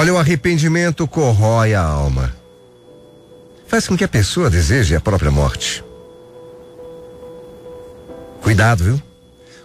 Olha, 0.00 0.14
o 0.14 0.16
arrependimento 0.16 1.06
corrói 1.06 1.74
a 1.74 1.82
alma. 1.82 2.34
Faz 3.66 3.86
com 3.86 3.94
que 3.94 4.02
a 4.02 4.08
pessoa 4.08 4.48
deseje 4.48 4.96
a 4.96 5.00
própria 5.00 5.30
morte. 5.30 5.84
Cuidado, 8.40 8.82
viu? 8.82 9.02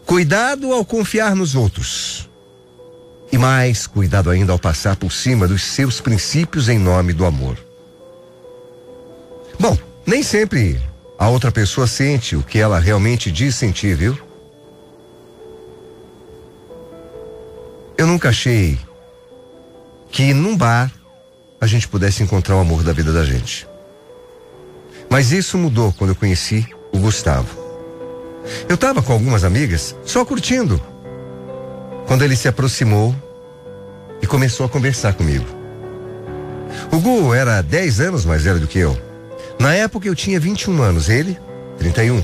Cuidado 0.05 0.73
ao 0.73 0.83
confiar 0.83 1.37
nos 1.37 1.55
outros. 1.55 2.29
E 3.31 3.37
mais 3.37 3.87
cuidado 3.87 4.29
ainda 4.29 4.51
ao 4.51 4.59
passar 4.59 4.97
por 4.97 5.09
cima 5.09 5.47
dos 5.47 5.63
seus 5.63 6.01
princípios 6.01 6.67
em 6.67 6.77
nome 6.77 7.13
do 7.13 7.23
amor. 7.23 7.57
Bom, 9.57 9.77
nem 10.05 10.21
sempre 10.21 10.81
a 11.17 11.29
outra 11.29 11.49
pessoa 11.49 11.87
sente 11.87 12.35
o 12.35 12.43
que 12.43 12.59
ela 12.59 12.77
realmente 12.77 13.31
diz 13.31 13.55
sentir, 13.55 13.95
viu? 13.95 14.19
Eu 17.97 18.05
nunca 18.05 18.27
achei 18.27 18.77
que 20.15 20.33
num 20.33 20.55
bar 20.55 20.89
a 21.59 21.67
gente 21.67 21.89
pudesse 21.89 22.23
encontrar 22.23 22.55
o 22.55 22.61
amor 22.61 22.83
da 22.83 22.93
vida 22.93 23.11
da 23.11 23.25
gente. 23.25 23.67
Mas 25.09 25.33
isso 25.33 25.57
mudou 25.57 25.91
quando 25.91 26.11
eu 26.11 26.15
conheci 26.15 26.65
o 26.93 26.99
Gustavo. 26.99 27.49
Eu 28.69 28.75
estava 28.75 29.03
com 29.03 29.11
algumas 29.11 29.43
amigas 29.43 29.93
só 30.05 30.23
curtindo. 30.23 30.81
Quando 32.07 32.23
ele 32.23 32.37
se 32.37 32.47
aproximou 32.47 33.13
e 34.21 34.25
começou 34.25 34.65
a 34.65 34.69
conversar 34.69 35.15
comigo. 35.15 35.45
O 36.93 36.99
Gu 37.01 37.33
era 37.33 37.61
10 37.61 37.99
anos 37.99 38.23
mais 38.23 38.43
velho 38.43 38.61
do 38.61 38.67
que 38.67 38.79
eu. 38.79 38.97
Na 39.59 39.75
época 39.75 40.07
eu 40.07 40.15
tinha 40.15 40.39
21 40.39 40.81
anos, 40.81 41.09
ele 41.09 41.37
31. 41.77 42.23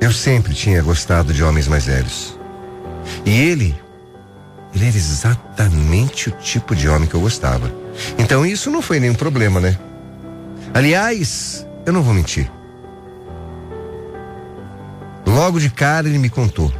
Eu 0.00 0.10
sempre 0.10 0.54
tinha 0.54 0.80
gostado 0.80 1.34
de 1.34 1.44
homens 1.44 1.68
mais 1.68 1.84
velhos. 1.84 2.37
E 3.24 3.30
ele, 3.30 3.74
ele 4.74 4.86
era 4.86 4.96
exatamente 4.96 6.28
o 6.28 6.32
tipo 6.32 6.74
de 6.74 6.88
homem 6.88 7.08
que 7.08 7.14
eu 7.14 7.20
gostava. 7.20 7.72
Então 8.18 8.44
isso 8.44 8.70
não 8.70 8.82
foi 8.82 9.00
nenhum 9.00 9.14
problema, 9.14 9.60
né? 9.60 9.78
Aliás, 10.74 11.66
eu 11.86 11.92
não 11.92 12.02
vou 12.02 12.14
mentir. 12.14 12.50
Logo 15.26 15.58
de 15.58 15.70
cara 15.70 16.08
ele 16.08 16.18
me 16.18 16.30
contou. 16.30 16.72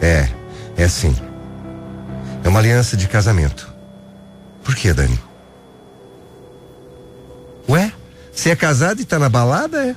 É, 0.00 0.06
é, 0.06 0.28
é 0.76 0.84
assim. 0.84 1.14
É 2.42 2.48
uma 2.48 2.58
aliança 2.58 2.96
de 2.96 3.08
casamento. 3.08 3.72
Por 4.62 4.74
que, 4.74 4.92
Dani? 4.92 5.18
Ué, 7.68 7.92
você 8.32 8.50
é 8.50 8.56
casado 8.56 9.00
e 9.00 9.04
tá 9.04 9.18
na 9.18 9.28
balada, 9.28 9.84
é? 9.84 9.96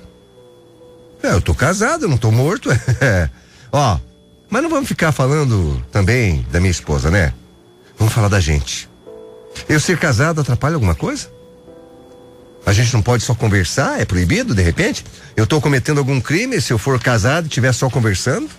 É, 1.21 1.33
eu 1.33 1.41
tô 1.41 1.53
casado, 1.53 2.05
eu 2.05 2.09
não 2.09 2.17
tô 2.17 2.31
morto. 2.31 2.69
É. 3.01 3.29
Ó, 3.71 3.99
mas 4.49 4.63
não 4.63 4.69
vamos 4.69 4.87
ficar 4.87 5.11
falando 5.11 5.83
também 5.91 6.45
da 6.51 6.59
minha 6.59 6.71
esposa, 6.71 7.11
né? 7.11 7.33
Vamos 7.97 8.13
falar 8.13 8.27
da 8.27 8.39
gente. 8.39 8.89
Eu 9.67 9.79
ser 9.79 9.97
casado 9.97 10.41
atrapalha 10.41 10.75
alguma 10.75 10.95
coisa? 10.95 11.29
A 12.65 12.73
gente 12.73 12.93
não 12.93 13.01
pode 13.01 13.23
só 13.23 13.33
conversar? 13.33 13.99
É 13.99 14.05
proibido, 14.05 14.53
de 14.53 14.61
repente? 14.61 15.03
Eu 15.35 15.47
tô 15.47 15.59
cometendo 15.61 15.97
algum 15.97 16.19
crime 16.19 16.61
se 16.61 16.71
eu 16.71 16.77
for 16.77 16.99
casado 17.01 17.45
e 17.45 17.47
estiver 17.47 17.73
só 17.73 17.89
conversando? 17.89 18.49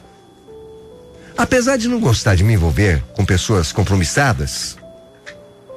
Apesar 1.36 1.76
de 1.76 1.88
não 1.88 2.00
gostar 2.00 2.34
de 2.34 2.44
me 2.44 2.54
envolver 2.54 3.02
com 3.14 3.24
pessoas 3.24 3.72
compromissadas, 3.72 4.76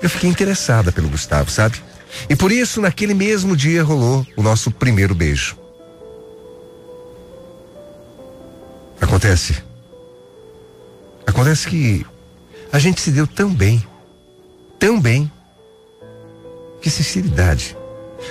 eu 0.02 0.10
fiquei 0.10 0.30
interessada 0.30 0.92
pelo 0.92 1.10
Gustavo, 1.10 1.50
sabe? 1.50 1.82
E 2.30 2.36
por 2.36 2.52
isso, 2.52 2.82
naquele 2.82 3.14
mesmo 3.14 3.56
dia, 3.56 3.84
rolou 3.84 4.26
o 4.36 4.44
nosso 4.44 4.70
primeiro 4.70 5.16
beijo. 5.16 5.58
Acontece. 9.04 9.62
Acontece 11.28 11.68
que 11.68 12.06
a 12.72 12.80
gente 12.80 13.02
se 13.02 13.12
deu 13.12 13.28
tão 13.28 13.54
bem, 13.54 13.86
tão 14.80 15.00
bem. 15.00 15.30
Que 16.82 16.90
sinceridade. 16.90 17.78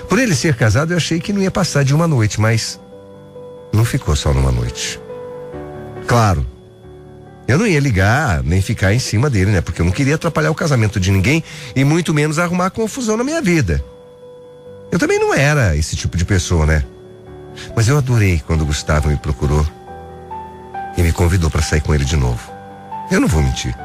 Por 0.09 0.19
ele 0.19 0.35
ser 0.35 0.57
casado, 0.57 0.93
eu 0.93 0.97
achei 0.97 1.21
que 1.21 1.33
não 1.33 1.43
ia 1.43 1.51
passar 1.51 1.85
de 1.85 1.95
uma 1.95 2.09
noite, 2.09 2.41
mas 2.41 2.81
não 3.73 3.85
ficou 3.85 4.17
só 4.17 4.33
numa 4.33 4.51
noite. 4.51 4.99
Claro, 6.07 6.47
eu 7.47 7.59
não 7.59 7.67
ia 7.67 7.79
ligar 7.79 8.43
nem 8.43 8.63
ficar 8.63 8.95
em 8.95 8.99
cima 8.99 9.29
dele, 9.29 9.51
né? 9.51 9.61
Porque 9.61 9.83
eu 9.83 9.85
não 9.85 9.93
queria 9.93 10.15
atrapalhar 10.15 10.51
o 10.51 10.55
casamento 10.55 10.99
de 10.99 11.11
ninguém 11.11 11.45
e 11.77 11.85
muito 11.85 12.15
menos 12.15 12.39
arrumar 12.39 12.71
confusão 12.71 13.17
na 13.19 13.25
minha 13.25 13.43
vida. 13.43 13.85
Eu 14.91 14.99
também 14.99 15.19
não 15.19 15.35
era 15.35 15.77
esse 15.77 15.97
tipo 15.97 16.17
de 16.17 16.25
pessoa, 16.25 16.65
né? 16.65 16.85
Mas 17.77 17.89
eu 17.89 17.99
adorei 17.99 18.43
quando 18.47 18.63
o 18.63 18.67
Gustavo 18.67 19.09
me 19.09 19.17
procurou 19.19 19.67
e 20.97 21.03
me 21.03 21.13
convidou 21.13 21.51
para 21.51 21.63
sair 21.63 21.81
com 21.81 21.95
ele 21.95 22.05
de 22.05 22.17
novo. 22.17 22.51
Eu 23.11 23.21
não 23.21 23.29
vou 23.29 23.43
mentir. 23.43 23.77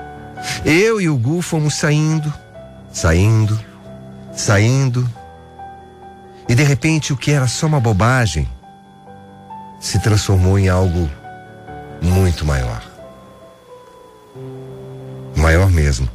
Eu 0.66 1.01
e 1.01 1.09
o 1.09 1.18
Gu 1.18 1.41
fomos 1.41 1.75
saindo, 1.75 2.34
saindo, 2.91 3.59
saindo. 4.34 5.09
E 6.47 6.56
de 6.56 6.63
repente 6.63 7.12
o 7.12 7.18
que 7.18 7.31
era 7.31 7.47
só 7.47 7.68
uma 7.68 7.79
bobagem 7.79 8.47
se 9.79 10.00
transformou 10.00 10.57
em 10.57 10.69
algo 10.69 11.09
muito 12.01 12.45
maior. 12.45 12.84
Maior 15.35 15.69
mesmo. 15.69 16.09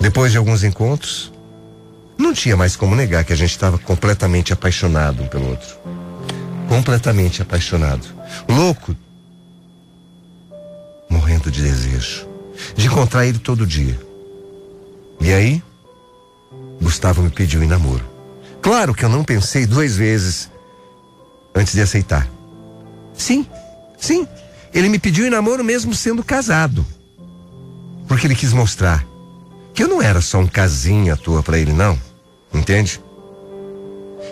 Depois 0.00 0.32
de 0.32 0.38
alguns 0.38 0.64
encontros, 0.64 1.32
não 2.16 2.32
tinha 2.32 2.56
mais 2.56 2.74
como 2.74 2.94
negar 2.94 3.24
que 3.24 3.32
a 3.32 3.36
gente 3.36 3.50
estava 3.50 3.78
completamente 3.78 4.52
apaixonado 4.52 5.22
um 5.22 5.26
pelo 5.26 5.50
outro. 5.50 5.76
Completamente 6.70 7.42
apaixonado. 7.42 8.06
Louco. 8.48 8.94
Morrendo 11.10 11.50
de 11.50 11.60
desejo. 11.62 12.28
De 12.76 12.86
encontrar 12.86 13.26
ele 13.26 13.40
todo 13.40 13.66
dia. 13.66 13.98
E 15.20 15.32
aí, 15.32 15.60
Gustavo 16.80 17.22
me 17.22 17.30
pediu 17.30 17.60
em 17.60 17.66
namoro. 17.66 18.08
Claro 18.62 18.94
que 18.94 19.04
eu 19.04 19.08
não 19.08 19.24
pensei 19.24 19.66
duas 19.66 19.96
vezes 19.96 20.48
antes 21.56 21.72
de 21.72 21.80
aceitar. 21.80 22.30
Sim, 23.14 23.44
sim. 23.98 24.28
Ele 24.72 24.88
me 24.88 25.00
pediu 25.00 25.26
em 25.26 25.30
namoro 25.30 25.64
mesmo 25.64 25.92
sendo 25.92 26.22
casado. 26.22 26.86
Porque 28.06 28.28
ele 28.28 28.36
quis 28.36 28.52
mostrar 28.52 29.04
que 29.74 29.82
eu 29.82 29.88
não 29.88 30.00
era 30.00 30.20
só 30.20 30.38
um 30.38 30.46
casinho 30.46 31.12
à 31.12 31.16
toa 31.16 31.42
para 31.42 31.58
ele, 31.58 31.72
não. 31.72 32.00
Entende? 32.54 33.00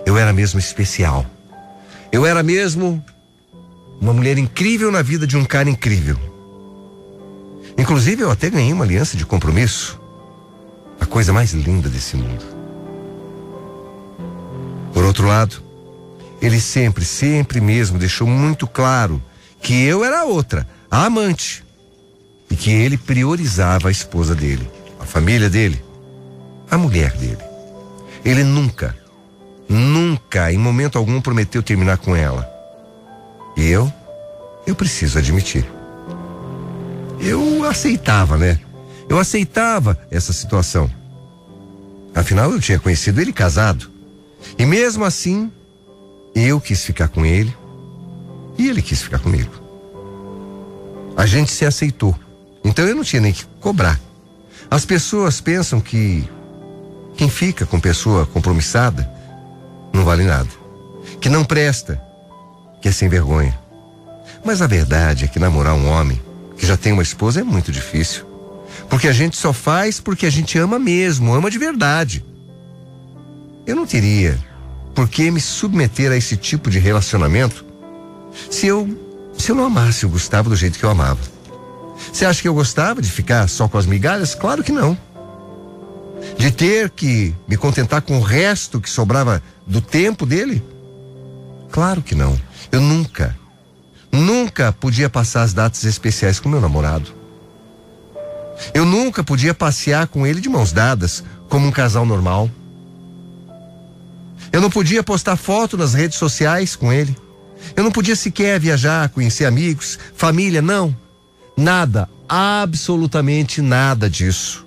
Eu 0.07 0.17
era 0.17 0.33
mesmo 0.33 0.61
especial. 0.61 1.27
Eu 2.11 2.25
era 2.25 2.43
mesmo 2.43 3.05
uma 4.01 4.13
mulher 4.13 4.39
incrível 4.39 4.91
na 4.91 5.03
vida 5.03 5.27
de 5.27 5.37
um 5.37 5.45
cara 5.45 5.69
incrível. 5.69 6.19
Inclusive, 7.77 8.23
eu 8.23 8.31
até 8.31 8.51
ganhei 8.51 8.73
uma 8.73 8.85
aliança 8.85 9.17
de 9.17 9.27
compromisso. 9.27 10.01
A 11.01 11.07
coisa 11.07 11.33
mais 11.33 11.53
linda 11.53 11.89
desse 11.89 12.17
mundo. 12.17 12.45
Por 14.93 15.05
outro 15.05 15.27
lado, 15.27 15.63
ele 16.41 16.61
sempre, 16.61 17.05
sempre 17.05 17.61
mesmo 17.61 17.99
deixou 17.99 18.27
muito 18.27 18.67
claro 18.67 19.23
que 19.61 19.85
eu 19.85 20.05
era 20.05 20.25
outra, 20.25 20.67
a 20.91 21.05
amante. 21.05 21.65
E 22.51 22.57
que 22.57 22.71
ele 22.71 22.97
priorizava 22.97 23.89
a 23.89 23.93
esposa 23.93 24.35
dele, 24.35 24.69
a 24.99 25.05
família 25.05 25.51
dele, 25.51 25.85
a 26.71 26.79
mulher 26.79 27.13
dele. 27.13 27.39
Ele 28.25 28.43
nunca, 28.43 28.97
nunca, 29.69 30.53
em 30.53 30.59
momento 30.59 30.97
algum, 30.97 31.21
prometeu 31.21 31.63
terminar 31.63 31.99
com 31.99 32.17
ela. 32.17 32.49
E 33.57 33.67
eu, 33.67 33.93
eu 34.67 34.75
preciso 34.75 35.19
admitir. 35.19 35.69
Eu 37.21 37.65
aceitava, 37.65 38.37
né? 38.37 38.61
Eu 39.09 39.19
aceitava 39.19 39.99
essa 40.11 40.33
situação. 40.33 40.91
Afinal, 42.15 42.51
eu 42.53 42.61
tinha 42.61 42.79
conhecido 42.79 43.21
ele 43.21 43.33
casado. 43.33 43.91
E 44.59 44.65
mesmo 44.65 45.05
assim, 45.05 45.51
eu 46.35 46.61
quis 46.61 46.85
ficar 46.85 47.09
com 47.09 47.25
ele 47.25 47.55
e 48.57 48.69
ele 48.69 48.83
quis 48.83 49.03
ficar 49.03 49.19
comigo. 49.19 49.53
A 51.17 51.27
gente 51.27 51.51
se 51.51 51.65
aceitou. 51.65 52.15
Então 52.65 52.87
eu 52.87 52.95
não 52.95 53.05
tinha 53.05 53.21
nem 53.21 53.33
que 53.33 53.45
cobrar. 53.61 54.01
As 54.71 54.85
pessoas 54.85 55.41
pensam 55.41 55.81
que 55.81 56.29
quem 57.17 57.29
fica 57.29 57.67
com 57.67 57.81
pessoa 57.81 58.27
compromissada 58.27 59.18
não 59.99 60.05
vale 60.05 60.25
nada. 60.25 60.49
Que 61.21 61.29
não 61.29 61.45
presta, 61.45 62.01
que 62.81 62.89
é 62.89 62.93
sem 62.93 63.09
vergonha. 63.09 63.59
Mas 64.45 64.63
a 64.63 64.67
verdade 64.67 65.25
é 65.25 65.29
que 65.29 65.39
namorar 65.39 65.75
um 65.75 65.89
homem 65.89 66.21
que 66.57 66.67
já 66.67 66.77
tem 66.77 66.93
uma 66.93 67.03
esposa, 67.03 67.41
é 67.41 67.45
muito 67.45 67.71
difícil. 67.71 68.27
Porque 68.89 69.09
a 69.09 69.13
gente 69.13 69.37
só 69.37 69.53
faz 69.53 70.01
porque 70.01 70.27
a 70.27 70.31
gente 70.31 70.59
ama 70.59 70.79
mesmo, 70.79 71.35
ama 71.35 71.51
de 71.51 71.59
verdade. 71.59 72.25
Eu 73.67 73.77
não 73.77 73.87
teria 73.87 74.39
por 74.95 75.09
que 75.09 75.31
me 75.31 75.41
submeter 75.41 76.11
a 76.11 76.17
esse 76.17 76.37
tipo 76.37 76.71
de 76.71 76.79
relacionamento 76.79 77.65
se 78.51 78.67
eu 78.67 78.89
se 79.37 79.53
eu 79.53 79.57
não 79.57 79.67
amasse 79.67 80.05
o 80.05 80.09
Gustavo 80.09 80.49
do 80.49 80.57
jeito 80.57 80.79
que 80.79 80.85
eu 80.85 80.91
amava. 80.91 81.21
Você 82.13 82.25
acha 82.25 82.43
que 82.43 82.49
eu 82.49 82.55
gostava 82.55 83.01
de 83.01 83.11
ficar 83.11 83.49
só 83.49 83.69
com 83.69 83.79
as 83.79 83.87
migalhas? 83.87 84.35
Claro 84.35 84.65
que 84.65 84.73
não. 84.73 84.99
De 86.37 86.51
ter 86.51 86.91
que 86.91 87.35
me 87.47 87.57
contentar 87.57 88.03
com 88.03 88.19
o 88.19 88.23
resto 88.23 88.81
que 88.81 88.91
sobrava 88.91 89.41
do 89.69 89.81
tempo 89.81 90.25
dele? 90.25 90.63
Claro 91.71 92.03
que 92.03 92.15
não. 92.15 92.39
Eu 92.73 92.81
nunca, 92.81 93.39
nunca 94.11 94.73
podia 94.73 95.11
passar 95.11 95.43
as 95.43 95.53
datas 95.53 95.85
especiais 95.85 96.41
com 96.41 96.49
meu 96.49 96.61
namorado. 96.61 97.13
Eu 98.75 98.85
nunca 98.85 99.23
podia 99.23 99.55
passear 99.55 100.09
com 100.09 100.27
ele 100.27 100.41
de 100.41 100.49
mãos 100.49 100.73
dadas, 100.73 101.23
como 101.49 101.67
um 101.67 101.71
casal 101.71 102.05
normal. 102.05 102.51
Eu 104.51 104.61
não 104.61 104.71
podia 104.71 105.03
postar 105.03 105.37
foto 105.37 105.77
nas 105.77 105.95
redes 105.95 106.19
sociais 106.19 106.75
com 106.75 106.93
ele. 106.93 107.17
Eu 107.77 107.85
não 107.85 107.93
podia 107.93 108.17
sequer 108.17 108.59
viajar, 108.59 109.09
conhecer 109.11 109.45
amigos, 109.45 109.99
família, 110.15 110.63
não. 110.63 110.97
Nada, 111.57 112.09
absolutamente 112.29 113.61
nada 113.61 114.09
disso. 114.09 114.67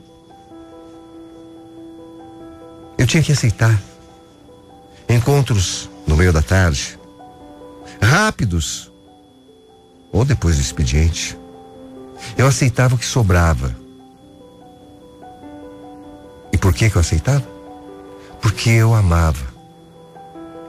Eu 2.97 3.07
tinha 3.07 3.23
que 3.23 3.31
aceitar. 3.31 3.90
Encontros 5.11 5.89
no 6.07 6.15
meio 6.15 6.31
da 6.31 6.41
tarde, 6.41 6.97
rápidos, 8.01 8.89
ou 10.09 10.23
depois 10.23 10.55
do 10.55 10.61
expediente. 10.61 11.37
Eu 12.37 12.47
aceitava 12.47 12.95
o 12.95 12.97
que 12.97 13.05
sobrava. 13.05 13.75
E 16.53 16.57
por 16.57 16.73
que, 16.73 16.89
que 16.89 16.95
eu 16.95 17.01
aceitava? 17.01 17.45
Porque 18.41 18.69
eu 18.69 18.95
amava. 18.95 19.45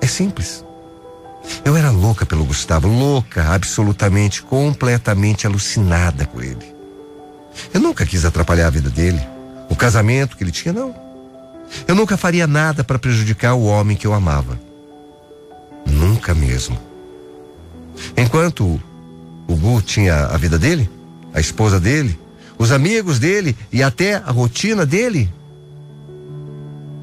É 0.01 0.09
simples. 0.09 0.65
Eu 1.65 1.77
era 1.77 1.93
louca 1.93 2.27
pelo 2.27 2.45
Gustavo, 2.45 2.89
louca, 2.89 3.45
absolutamente, 3.45 4.43
completamente 4.43 5.47
alucinada 5.47 6.27
com 6.27 6.43
ele. 6.43 6.75
Eu 7.73 7.81
nunca 7.81 8.05
quis 8.05 8.25
atrapalhar 8.25 8.67
a 8.67 8.71
vida 8.71 8.91
dele, 8.91 9.21
o 9.71 9.77
casamento 9.77 10.37
que 10.37 10.43
ele 10.43 10.51
tinha, 10.51 10.73
não. 10.73 11.02
Eu 11.87 11.95
nunca 11.95 12.17
faria 12.17 12.47
nada 12.47 12.85
para 12.85 12.99
prejudicar 12.99 13.55
o 13.55 13.65
homem 13.65 13.97
que 13.97 14.07
eu 14.07 14.13
amava. 14.13 14.59
Nunca 15.87 16.35
mesmo. 16.35 16.79
Enquanto 18.17 18.81
o 19.49 19.57
Gu 19.57 19.83
tinha 19.83 20.27
a 20.27 20.37
vida 20.37 20.59
dele, 20.59 20.89
a 21.35 21.41
esposa 21.41 21.79
dele, 21.79 22.19
os 22.59 22.73
amigos 22.73 23.19
dele 23.19 23.57
e 23.73 23.83
até 23.83 24.15
a 24.15 24.31
rotina 24.31 24.87
dele, 24.87 25.33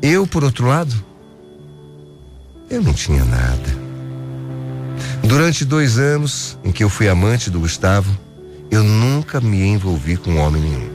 eu, 0.01 0.25
por 0.25 0.43
outro 0.43 0.67
lado, 0.67 0.95
eu 2.69 2.81
não 2.81 2.93
tinha 2.93 3.25
nada. 3.25 3.79
Durante 5.23 5.65
dois 5.65 5.99
anos 5.99 6.57
em 6.63 6.71
que 6.71 6.83
eu 6.83 6.89
fui 6.89 7.09
amante 7.09 7.49
do 7.49 7.59
Gustavo, 7.59 8.17
eu 8.71 8.83
nunca 8.83 9.41
me 9.41 9.61
envolvi 9.61 10.15
com 10.15 10.37
homem 10.37 10.61
nenhum. 10.61 10.89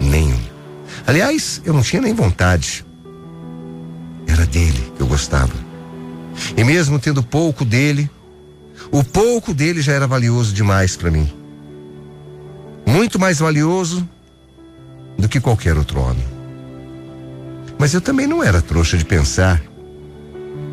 Nenhum. 0.00 0.47
Aliás, 1.06 1.60
eu 1.64 1.72
não 1.72 1.82
tinha 1.82 2.02
nem 2.02 2.14
vontade. 2.14 2.84
Era 4.26 4.46
dele 4.46 4.92
que 4.96 5.02
eu 5.02 5.06
gostava. 5.06 5.52
E 6.56 6.64
mesmo 6.64 6.98
tendo 6.98 7.22
pouco 7.22 7.64
dele, 7.64 8.10
o 8.90 9.02
pouco 9.02 9.52
dele 9.52 9.82
já 9.82 9.92
era 9.92 10.06
valioso 10.06 10.52
demais 10.52 10.96
para 10.96 11.10
mim. 11.10 11.32
Muito 12.86 13.18
mais 13.18 13.38
valioso 13.38 14.08
do 15.18 15.28
que 15.28 15.40
qualquer 15.40 15.76
outro 15.76 16.00
homem. 16.00 16.24
Mas 17.78 17.94
eu 17.94 18.00
também 18.00 18.26
não 18.26 18.42
era 18.42 18.62
trouxa 18.62 18.96
de 18.96 19.04
pensar 19.04 19.60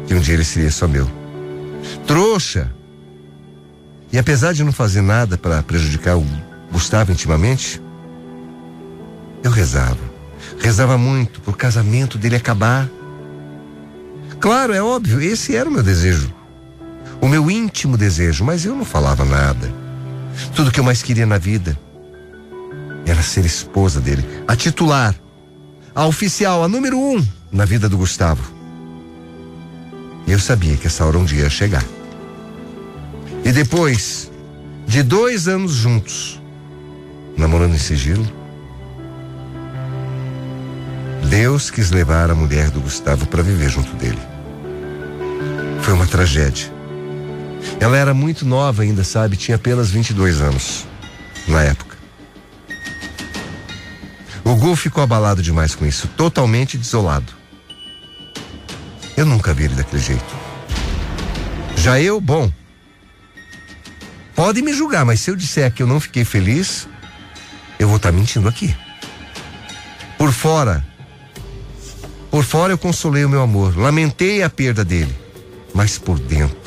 que 0.08 0.14
um 0.14 0.20
dia 0.20 0.34
ele 0.34 0.44
seria 0.44 0.72
só 0.72 0.88
meu 0.88 1.10
trouxa. 2.06 2.72
E 4.12 4.18
apesar 4.18 4.54
de 4.54 4.64
não 4.64 4.72
fazer 4.72 5.02
nada 5.02 5.38
para 5.38 5.62
prejudicar 5.64 6.18
o 6.18 6.26
Gustavo 6.72 7.12
intimamente, 7.12 7.82
eu 9.48 9.52
rezava. 9.52 10.00
Rezava 10.60 10.98
muito 10.98 11.40
por 11.42 11.56
casamento 11.56 12.18
dele 12.18 12.36
acabar. 12.36 12.90
Claro, 14.40 14.74
é 14.74 14.82
óbvio, 14.82 15.22
esse 15.22 15.56
era 15.56 15.70
o 15.70 15.72
meu 15.72 15.84
desejo. 15.84 16.34
O 17.22 17.28
meu 17.28 17.50
íntimo 17.50 17.98
desejo, 17.98 18.44
mas 18.44 18.66
eu 18.66 18.76
não 18.76 18.86
falava 18.86 19.24
nada. 19.24 19.72
Tudo 20.56 20.72
que 20.72 20.80
eu 20.80 20.84
mais 20.84 21.02
queria 21.02 21.26
na 21.26 21.38
vida 21.38 21.78
era 23.06 23.22
ser 23.22 23.46
esposa 23.46 24.02
dele, 24.02 24.26
a 24.48 24.56
titular, 24.56 25.16
a 25.94 26.08
oficial, 26.08 26.64
a 26.64 26.68
número 26.68 26.98
um 26.98 27.24
na 27.52 27.66
vida 27.66 27.88
do 27.88 27.98
Gustavo. 27.98 28.52
E 30.26 30.32
eu 30.32 30.40
sabia 30.40 30.76
que 30.76 30.88
essa 30.88 31.06
hora 31.06 31.20
um 31.20 31.26
dia 31.26 31.44
ia 31.44 31.50
chegar. 31.50 31.86
E 33.44 33.52
depois 33.52 34.32
de 34.88 35.04
dois 35.04 35.48
anos 35.48 35.74
juntos, 35.74 36.42
namorando 37.38 37.76
em 37.76 37.80
sigilo, 37.80 38.45
Deus 41.30 41.70
quis 41.70 41.92
levar 41.92 42.30
a 42.30 42.36
mulher 42.36 42.70
do 42.70 42.80
Gustavo 42.80 43.26
para 43.26 43.42
viver 43.42 43.70
junto 43.70 43.94
dele. 43.96 44.20
Foi 45.82 45.94
uma 45.94 46.06
tragédia. 46.06 46.72
Ela 47.80 47.98
era 47.98 48.14
muito 48.14 48.46
nova 48.46 48.84
ainda, 48.84 49.04
sabe? 49.04 49.36
Tinha 49.36 49.56
apenas 49.56 49.90
22 49.90 50.42
anos 50.42 50.86
na 51.48 51.64
época. 51.64 51.96
O 54.44 54.56
Gu 54.56 54.76
ficou 54.76 55.04
abalado 55.04 55.42
demais 55.42 55.74
com 55.74 55.86
isso, 55.86 56.08
totalmente 56.10 56.78
desolado. 56.78 57.34
Eu 59.18 59.26
nunca 59.26 59.54
vi 59.54 59.66
ele 59.66 59.76
daquele 59.76 60.02
jeito. 60.02 60.36
Já 61.78 62.00
eu, 62.00 62.22
bom. 62.22 62.52
Pode 64.36 64.62
me 64.62 64.74
julgar, 64.74 65.06
mas 65.06 65.22
se 65.22 65.32
eu 65.32 65.36
disser 65.36 65.72
que 65.72 65.82
eu 65.82 65.88
não 65.88 66.00
fiquei 66.00 66.24
feliz, 66.24 66.88
eu 67.80 67.88
vou 67.88 67.98
estar 67.98 68.12
tá 68.12 68.18
mentindo 68.18 68.48
aqui. 68.48 68.76
Por 70.18 70.32
fora, 70.32 70.86
por 72.36 72.44
fora 72.44 72.74
eu 72.74 72.78
consolei 72.78 73.24
o 73.24 73.30
meu 73.30 73.42
amor, 73.42 73.78
lamentei 73.78 74.44
a 74.44 74.50
perda 74.50 74.84
dele, 74.84 75.16
mas 75.74 75.98
por 75.98 76.20
dentro, 76.20 76.58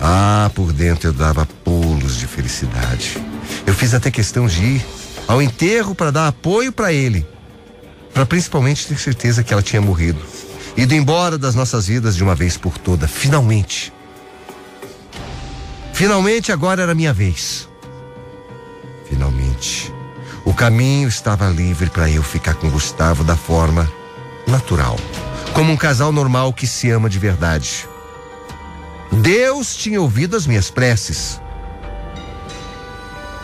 ah, 0.00 0.50
por 0.56 0.72
dentro 0.72 1.10
eu 1.10 1.12
dava 1.12 1.46
pulos 1.46 2.16
de 2.16 2.26
felicidade. 2.26 3.16
Eu 3.64 3.74
fiz 3.74 3.94
até 3.94 4.10
questão 4.10 4.48
de 4.48 4.60
ir 4.60 4.86
ao 5.28 5.40
enterro 5.40 5.94
para 5.94 6.10
dar 6.10 6.26
apoio 6.26 6.72
para 6.72 6.92
ele, 6.92 7.24
para 8.12 8.26
principalmente 8.26 8.88
ter 8.88 8.98
certeza 8.98 9.44
que 9.44 9.52
ela 9.52 9.62
tinha 9.62 9.80
morrido 9.80 10.18
ido 10.76 10.96
embora 10.96 11.38
das 11.38 11.54
nossas 11.54 11.86
vidas 11.86 12.16
de 12.16 12.24
uma 12.24 12.34
vez 12.34 12.56
por 12.56 12.76
toda, 12.76 13.06
finalmente. 13.06 13.92
Finalmente 15.92 16.50
agora 16.50 16.82
era 16.82 16.92
minha 16.92 17.12
vez. 17.12 17.68
Finalmente. 19.08 19.94
O 20.44 20.52
caminho 20.52 21.08
estava 21.08 21.48
livre 21.50 21.88
para 21.88 22.10
eu 22.10 22.24
ficar 22.24 22.54
com 22.54 22.68
Gustavo 22.68 23.22
da 23.22 23.36
forma 23.36 23.88
natural, 24.46 24.98
como 25.52 25.72
um 25.72 25.76
casal 25.76 26.12
normal 26.12 26.52
que 26.52 26.66
se 26.66 26.90
ama 26.90 27.08
de 27.08 27.18
verdade. 27.18 27.88
Deus 29.12 29.76
tinha 29.76 30.00
ouvido 30.00 30.36
as 30.36 30.46
minhas 30.46 30.70
preces. 30.70 31.40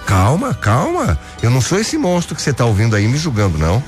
Calma, 0.06 0.54
calma. 0.54 1.18
Eu 1.42 1.50
não 1.50 1.60
sou 1.60 1.78
esse 1.78 1.98
monstro 1.98 2.34
que 2.34 2.40
você 2.40 2.50
está 2.50 2.64
ouvindo 2.64 2.96
aí 2.96 3.06
me 3.06 3.18
julgando, 3.18 3.58
não. 3.58 3.82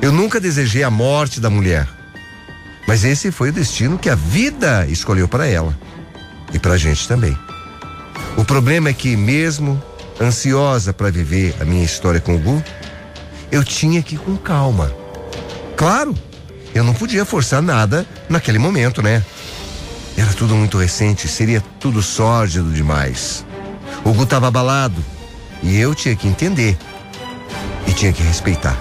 Eu 0.00 0.12
nunca 0.12 0.38
desejei 0.38 0.84
a 0.84 0.90
morte 0.90 1.40
da 1.40 1.50
mulher. 1.50 1.88
Mas 2.86 3.04
esse 3.04 3.32
foi 3.32 3.50
o 3.50 3.52
destino 3.52 3.98
que 3.98 4.08
a 4.08 4.14
vida 4.14 4.86
escolheu 4.86 5.26
para 5.26 5.46
ela 5.46 5.76
e 6.52 6.58
para 6.58 6.74
a 6.74 6.78
gente 6.78 7.08
também. 7.08 7.36
O 8.36 8.44
problema 8.44 8.88
é 8.88 8.92
que, 8.92 9.16
mesmo 9.16 9.82
ansiosa 10.20 10.92
para 10.92 11.10
viver 11.10 11.56
a 11.60 11.64
minha 11.64 11.84
história 11.84 12.20
com 12.20 12.36
o 12.36 12.38
Gu, 12.38 12.62
eu 13.50 13.64
tinha 13.64 14.02
que 14.02 14.14
ir 14.14 14.18
com 14.18 14.36
calma. 14.36 14.92
Claro, 15.78 16.12
eu 16.74 16.82
não 16.82 16.92
podia 16.92 17.24
forçar 17.24 17.62
nada 17.62 18.04
naquele 18.28 18.58
momento, 18.58 19.00
né? 19.00 19.24
Era 20.16 20.32
tudo 20.32 20.56
muito 20.56 20.76
recente, 20.76 21.28
seria 21.28 21.60
tudo 21.78 22.02
sórdido 22.02 22.72
demais. 22.72 23.46
O 24.04 24.12
Gu 24.12 24.24
estava 24.24 24.48
abalado 24.48 25.00
e 25.62 25.78
eu 25.78 25.94
tinha 25.94 26.16
que 26.16 26.26
entender 26.26 26.76
e 27.86 27.92
tinha 27.92 28.12
que 28.12 28.24
respeitar. 28.24 28.76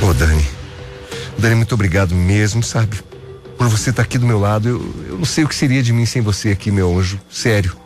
Ô, 0.00 0.14
Dani. 0.14 0.48
Dani, 1.36 1.56
muito 1.56 1.74
obrigado 1.74 2.14
mesmo, 2.14 2.62
sabe? 2.62 3.02
Por 3.58 3.68
você 3.68 3.90
estar 3.90 4.02
tá 4.02 4.06
aqui 4.06 4.16
do 4.16 4.26
meu 4.26 4.40
lado. 4.40 4.70
Eu, 4.70 5.06
eu 5.06 5.18
não 5.18 5.26
sei 5.26 5.44
o 5.44 5.48
que 5.48 5.54
seria 5.54 5.82
de 5.82 5.92
mim 5.92 6.06
sem 6.06 6.22
você 6.22 6.48
aqui, 6.48 6.70
meu 6.70 6.98
anjo. 6.98 7.20
Sério. 7.30 7.76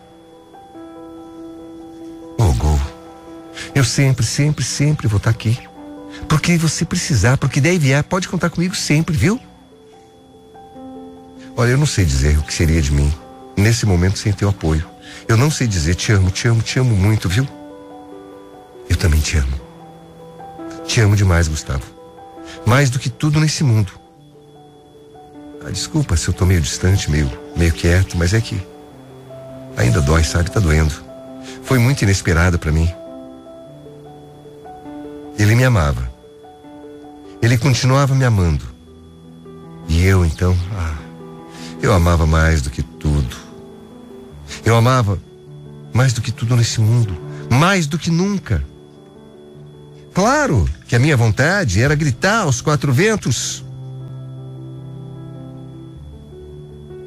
Ô, 2.39 2.45
oh, 2.45 2.53
Gol. 2.53 2.81
Eu 3.75 3.83
sempre, 3.83 4.25
sempre, 4.25 4.65
sempre 4.65 5.09
vou 5.09 5.17
estar 5.17 5.33
tá 5.33 5.37
aqui. 5.37 5.59
Porque 6.29 6.57
você 6.57 6.85
precisar, 6.85 7.37
porque 7.37 7.61
daí 7.61 7.79
vier, 7.79 8.03
pode 8.05 8.29
contar 8.29 8.51
comigo 8.51 8.75
sempre, 8.75 9.17
viu? 9.17 9.41
Olha, 11.57 11.71
eu 11.71 11.79
não 11.79 11.87
sei 11.87 12.05
dizer 12.05 12.39
o 12.39 12.43
que 12.43 12.53
seria 12.53 12.81
de 12.81 12.93
mim. 12.93 13.13
nesse 13.57 13.85
momento 13.85 14.19
sem 14.19 14.33
teu 14.33 14.49
apoio. 14.49 14.85
Eu 15.29 15.37
não 15.37 15.51
sei 15.51 15.67
dizer 15.67 15.95
te 15.95 16.11
amo, 16.13 16.31
te 16.31 16.49
amo, 16.49 16.63
te 16.63 16.79
amo 16.79 16.97
muito, 16.97 17.29
viu? 17.29 17.47
Eu 18.89 18.97
também 18.97 19.21
te 19.21 19.37
amo. 19.37 19.61
Te 20.87 21.01
amo 21.01 21.15
demais, 21.15 21.49
Gustavo. 21.49 21.85
Mais 22.67 22.91
do 22.91 22.99
que 22.99 23.09
tudo 23.11 23.39
nesse 23.39 23.63
mundo. 23.63 23.93
Ah, 25.65 25.71
desculpa 25.71 26.17
se 26.17 26.29
eu 26.29 26.35
tô 26.35 26.45
meio 26.45 26.61
distante, 26.61 27.11
meio, 27.11 27.31
meio 27.57 27.73
quieto, 27.73 28.17
mas 28.17 28.35
é 28.35 28.41
que 28.41 28.61
ainda 29.77 30.01
dói, 30.01 30.25
sabe? 30.25 30.51
Tá 30.51 30.59
doendo. 30.59 30.95
Foi 31.63 31.79
muito 31.79 32.03
inesperado 32.03 32.59
para 32.59 32.73
mim. 32.73 32.93
Ele 35.39 35.55
me 35.55 35.65
amava. 35.65 36.12
Ele 37.43 37.59
continuava 37.59 38.15
me 38.15 38.25
amando. 38.25 38.65
E 39.89 40.05
eu 40.05 40.25
então, 40.25 40.57
ah, 40.75 40.97
eu 41.83 41.93
amava 41.93 42.25
mais 42.25 42.63
do 42.63 42.71
que 42.71 42.83
tudo. 42.83 43.37
Eu 44.65 44.77
amava 44.77 45.19
mais 45.93 46.13
do 46.13 46.23
que 46.23 46.31
tudo 46.31 46.57
nesse 46.57 46.81
mundo, 46.81 47.17
mais 47.51 47.89
do 47.89 47.99
que 47.99 48.11
nunca. 48.11 48.65
Claro 50.15 50.69
que 50.87 50.95
a 50.95 51.01
minha 51.01 51.17
vontade 51.17 51.83
era 51.83 51.97
gritar 51.97 52.43
aos 52.43 52.61
quatro 52.61 52.93
ventos. 52.93 53.65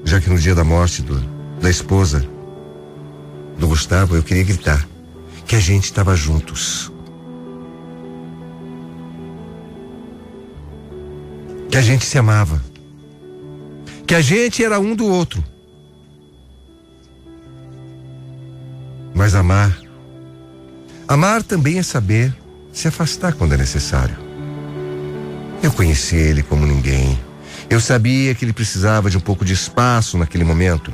Já 0.03 0.19
que 0.19 0.29
no 0.29 0.37
dia 0.37 0.53
da 0.53 0.63
morte 0.63 1.01
do, 1.01 1.19
da 1.61 1.69
esposa 1.69 2.27
do 3.57 3.67
Gustavo, 3.67 4.15
eu 4.15 4.23
queria 4.23 4.43
gritar 4.43 4.85
que 5.45 5.55
a 5.55 5.59
gente 5.59 5.85
estava 5.85 6.15
juntos. 6.15 6.91
Que 11.75 11.79
a 11.79 11.81
gente 11.81 12.05
se 12.05 12.17
amava. 12.17 12.63
Que 14.07 14.15
a 14.15 14.21
gente 14.21 14.63
era 14.63 14.79
um 14.79 14.95
do 14.95 15.05
outro. 15.07 15.43
Mas 19.13 19.35
amar. 19.35 19.77
Amar 21.05 21.43
também 21.43 21.77
é 21.77 21.83
saber 21.83 22.33
se 22.71 22.87
afastar 22.87 23.33
quando 23.33 23.55
é 23.55 23.57
necessário. 23.57 24.15
Eu 25.61 25.69
conheci 25.69 26.15
ele 26.15 26.43
como 26.43 26.65
ninguém. 26.65 27.19
Eu 27.69 27.81
sabia 27.81 28.33
que 28.33 28.45
ele 28.45 28.53
precisava 28.53 29.09
de 29.09 29.17
um 29.17 29.21
pouco 29.21 29.43
de 29.43 29.51
espaço 29.51 30.17
naquele 30.17 30.45
momento. 30.45 30.93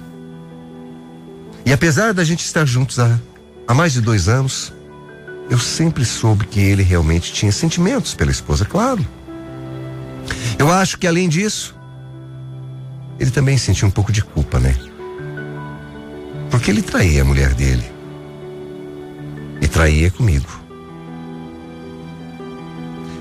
E 1.64 1.72
apesar 1.72 2.12
da 2.12 2.24
gente 2.24 2.44
estar 2.44 2.66
juntos 2.66 2.98
há, 2.98 3.20
há 3.68 3.74
mais 3.76 3.94
de 3.94 4.02
dois 4.02 4.28
anos, 4.28 4.74
eu 5.48 5.60
sempre 5.60 6.04
soube 6.04 6.48
que 6.48 6.60
ele 6.60 6.82
realmente 6.82 7.32
tinha 7.32 7.52
sentimentos 7.52 8.16
pela 8.16 8.32
esposa, 8.32 8.66
claro. 8.66 9.06
Eu 10.62 10.72
acho 10.72 11.00
que 11.00 11.08
além 11.08 11.28
disso, 11.28 11.76
ele 13.20 13.32
também 13.32 13.58
sentia 13.58 13.88
um 13.88 13.90
pouco 13.90 14.12
de 14.12 14.22
culpa, 14.24 14.60
né? 14.60 14.76
Porque 16.52 16.70
ele 16.70 16.84
traía 16.84 17.24
a 17.24 17.26
mulher 17.26 17.56
dele. 17.56 17.84
E 19.60 19.68
traía 19.68 20.12
comigo. 20.12 20.48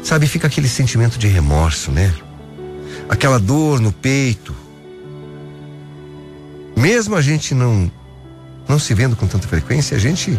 Sabe, 0.04 0.26
fica 0.26 0.48
aquele 0.48 0.68
sentimento 0.68 1.18
de 1.18 1.28
remorso, 1.28 1.90
né? 1.90 2.14
Aquela 3.08 3.40
dor 3.40 3.80
no 3.80 3.90
peito. 3.90 4.54
Mesmo 6.76 7.16
a 7.16 7.22
gente 7.22 7.54
não 7.54 7.90
não 8.68 8.78
se 8.78 8.92
vendo 8.92 9.16
com 9.16 9.26
tanta 9.26 9.48
frequência, 9.48 9.96
a 9.96 10.00
gente 10.00 10.38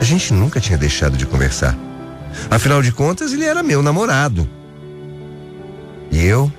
a 0.00 0.04
gente 0.04 0.32
nunca 0.32 0.60
tinha 0.60 0.78
deixado 0.78 1.16
de 1.16 1.26
conversar. 1.26 1.76
Afinal 2.48 2.80
de 2.80 2.92
contas, 2.92 3.32
ele 3.32 3.44
era 3.44 3.60
meu 3.60 3.82
namorado. 3.82 4.48
Eu 6.26 6.52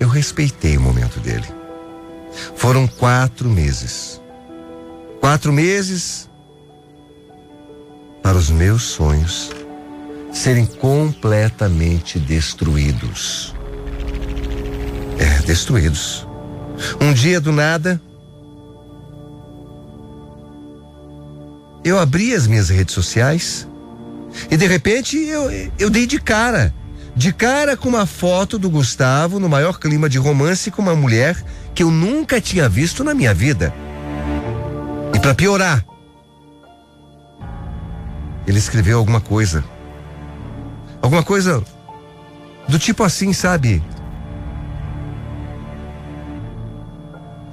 eu 0.00 0.08
respeitei 0.08 0.78
o 0.78 0.80
momento 0.80 1.20
dele. 1.20 1.46
Foram 2.56 2.86
quatro 2.86 3.46
meses. 3.46 4.18
Quatro 5.20 5.52
meses 5.52 6.30
para 8.22 8.38
os 8.38 8.48
meus 8.48 8.82
sonhos 8.82 9.50
serem 10.32 10.64
completamente 10.64 12.18
destruídos. 12.18 13.54
É, 15.18 15.42
destruídos. 15.42 16.26
Um 17.02 17.12
dia 17.12 17.42
do 17.42 17.52
nada, 17.52 18.00
eu 21.84 21.98
abri 21.98 22.34
as 22.34 22.46
minhas 22.46 22.70
redes 22.70 22.94
sociais 22.94 23.68
e 24.50 24.56
de 24.56 24.66
repente 24.66 25.18
eu, 25.18 25.50
eu 25.78 25.90
dei 25.90 26.06
de 26.06 26.18
cara. 26.18 26.74
De 27.16 27.32
cara 27.32 27.76
com 27.76 27.88
uma 27.88 28.06
foto 28.06 28.58
do 28.58 28.68
Gustavo 28.68 29.38
no 29.38 29.48
maior 29.48 29.78
clima 29.78 30.08
de 30.08 30.18
romance 30.18 30.70
com 30.70 30.82
uma 30.82 30.96
mulher 30.96 31.36
que 31.74 31.82
eu 31.82 31.90
nunca 31.90 32.40
tinha 32.40 32.68
visto 32.68 33.04
na 33.04 33.14
minha 33.14 33.32
vida. 33.32 33.72
E 35.14 35.18
para 35.20 35.34
piorar, 35.34 35.84
ele 38.46 38.58
escreveu 38.58 38.98
alguma 38.98 39.20
coisa 39.20 39.64
Alguma 41.04 41.22
coisa 41.22 41.62
do 42.66 42.78
tipo 42.78 43.04
assim, 43.04 43.34
sabe? 43.34 43.84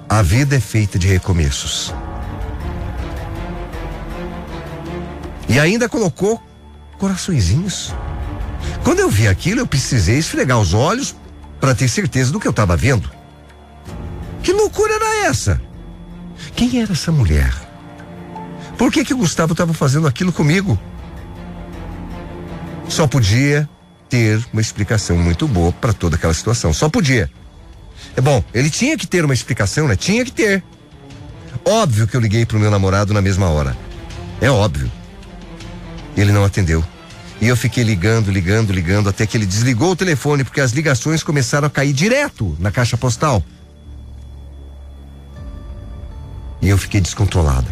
A 0.07 0.21
vida 0.21 0.55
é 0.55 0.59
feita 0.61 0.97
de 0.97 1.05
recomeços. 1.05 1.93
E 5.49 5.59
ainda 5.59 5.89
colocou 5.89 6.41
coraçõezinhos. 6.97 7.93
Quando 8.83 8.99
eu 8.99 9.09
vi 9.09 9.27
aquilo, 9.27 9.61
eu 9.61 9.67
precisei 9.67 10.17
esfregar 10.17 10.59
os 10.59 10.73
olhos 10.73 11.15
para 11.59 11.75
ter 11.75 11.87
certeza 11.87 12.31
do 12.31 12.39
que 12.39 12.47
eu 12.47 12.51
estava 12.51 12.75
vendo. 12.75 13.09
Que 14.41 14.51
loucura 14.51 14.93
era 14.93 15.27
essa? 15.27 15.61
Quem 16.55 16.81
era 16.81 16.91
essa 16.91 17.11
mulher? 17.11 17.53
Por 18.77 18.91
que 18.91 19.05
que 19.05 19.13
o 19.13 19.17
Gustavo 19.17 19.53
estava 19.53 19.73
fazendo 19.73 20.07
aquilo 20.07 20.33
comigo? 20.33 20.79
Só 22.87 23.05
podia 23.05 23.69
ter 24.09 24.43
uma 24.51 24.61
explicação 24.61 25.15
muito 25.15 25.47
boa 25.47 25.71
para 25.71 25.93
toda 25.93 26.15
aquela 26.15 26.33
situação. 26.33 26.73
Só 26.73 26.89
podia. 26.89 27.31
É 28.15 28.21
bom, 28.21 28.43
ele 28.53 28.69
tinha 28.69 28.97
que 28.97 29.07
ter 29.07 29.23
uma 29.23 29.33
explicação, 29.33 29.87
né? 29.87 29.95
Tinha 29.95 30.25
que 30.25 30.31
ter. 30.31 30.63
Óbvio 31.63 32.07
que 32.07 32.17
eu 32.17 32.19
liguei 32.19 32.45
pro 32.45 32.59
meu 32.59 32.71
namorado 32.71 33.13
na 33.13 33.21
mesma 33.21 33.49
hora. 33.49 33.77
É 34.41 34.49
óbvio. 34.49 34.91
Ele 36.17 36.31
não 36.31 36.43
atendeu. 36.43 36.83
E 37.41 37.47
eu 37.47 37.57
fiquei 37.57 37.83
ligando, 37.83 38.31
ligando, 38.31 38.71
ligando, 38.71 39.09
até 39.09 39.25
que 39.25 39.35
ele 39.35 39.47
desligou 39.47 39.91
o 39.91 39.95
telefone, 39.95 40.43
porque 40.43 40.61
as 40.61 40.71
ligações 40.73 41.23
começaram 41.23 41.65
a 41.65 41.71
cair 41.71 41.91
direto 41.91 42.55
na 42.59 42.69
caixa 42.71 42.95
postal. 42.95 43.43
E 46.61 46.69
eu 46.69 46.77
fiquei 46.77 47.01
descontrolada. 47.01 47.67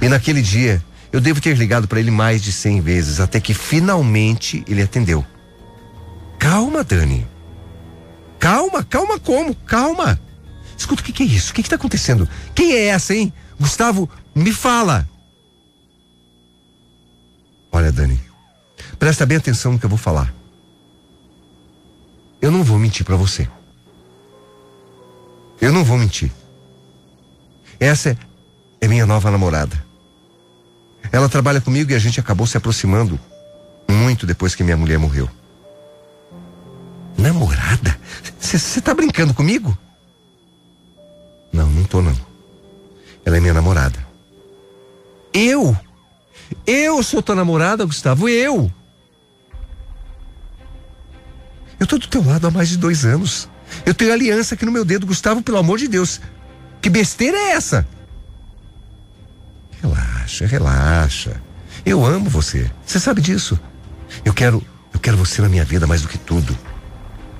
E 0.00 0.08
naquele 0.08 0.40
dia, 0.40 0.80
eu 1.10 1.20
devo 1.20 1.40
ter 1.40 1.56
ligado 1.56 1.88
para 1.88 1.98
ele 1.98 2.12
mais 2.12 2.40
de 2.40 2.52
cem 2.52 2.80
vezes, 2.80 3.18
até 3.18 3.40
que 3.40 3.52
finalmente 3.52 4.64
ele 4.68 4.80
atendeu. 4.82 5.26
Calma, 6.38 6.84
Dani. 6.84 7.26
Calma, 8.38 8.84
calma 8.84 9.18
como? 9.18 9.52
Calma. 9.54 10.18
Escuta, 10.78 11.02
o 11.02 11.04
que, 11.04 11.12
que, 11.12 11.24
é 11.24 11.26
isso? 11.26 11.50
O 11.50 11.54
que 11.54 11.60
está 11.60 11.74
acontecendo? 11.74 12.28
Quem 12.54 12.72
é 12.72 12.86
essa, 12.86 13.12
hein? 13.12 13.32
Gustavo, 13.58 14.08
me 14.32 14.52
fala. 14.52 15.08
Olha, 17.72 17.90
Dani, 17.90 18.20
presta 18.98 19.26
bem 19.26 19.38
atenção 19.38 19.72
no 19.72 19.78
que 19.78 19.84
eu 19.84 19.90
vou 19.90 19.98
falar. 19.98 20.32
Eu 22.40 22.50
não 22.50 22.64
vou 22.64 22.78
mentir 22.78 23.04
para 23.04 23.16
você. 23.16 23.48
Eu 25.60 25.72
não 25.72 25.84
vou 25.84 25.96
mentir. 25.96 26.30
Essa 27.78 28.18
é 28.80 28.88
minha 28.88 29.06
nova 29.06 29.30
namorada. 29.30 29.84
Ela 31.10 31.28
trabalha 31.28 31.60
comigo 31.60 31.92
e 31.92 31.94
a 31.94 31.98
gente 31.98 32.18
acabou 32.18 32.46
se 32.46 32.56
aproximando 32.56 33.18
muito 33.88 34.26
depois 34.26 34.54
que 34.54 34.64
minha 34.64 34.76
mulher 34.76 34.98
morreu. 34.98 35.28
Namorada? 37.16 37.96
Você 38.40 38.80
tá 38.80 38.92
brincando 38.92 39.32
comigo? 39.34 39.76
Não, 41.52 41.68
não 41.68 41.84
tô 41.84 42.00
não. 42.00 42.16
Ela 43.24 43.36
é 43.36 43.40
minha 43.40 43.54
namorada. 43.54 43.98
Eu? 45.32 45.76
Eu 46.66 47.02
sou 47.02 47.22
tua 47.22 47.34
namorada, 47.34 47.84
Gustavo, 47.84 48.28
eu. 48.28 48.70
Eu 51.78 51.86
tô 51.86 51.98
do 51.98 52.06
teu 52.06 52.24
lado 52.24 52.46
há 52.46 52.50
mais 52.50 52.68
de 52.68 52.78
dois 52.78 53.04
anos. 53.04 53.48
Eu 53.84 53.94
tenho 53.94 54.12
aliança 54.12 54.54
aqui 54.54 54.64
no 54.64 54.72
meu 54.72 54.84
dedo, 54.84 55.06
Gustavo, 55.06 55.42
pelo 55.42 55.58
amor 55.58 55.78
de 55.78 55.88
Deus. 55.88 56.20
Que 56.80 56.88
besteira 56.88 57.36
é 57.36 57.50
essa? 57.52 57.86
Relaxa, 59.80 60.46
relaxa. 60.46 61.42
Eu 61.84 62.04
amo 62.04 62.30
você. 62.30 62.70
Você 62.86 63.00
sabe 63.00 63.20
disso. 63.20 63.58
Eu 64.24 64.32
quero, 64.32 64.64
eu 64.92 65.00
quero 65.00 65.16
você 65.16 65.42
na 65.42 65.48
minha 65.48 65.64
vida 65.64 65.86
mais 65.86 66.02
do 66.02 66.08
que 66.08 66.18
tudo. 66.18 66.56